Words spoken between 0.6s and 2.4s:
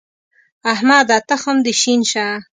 احمده! تخم دې شين شه.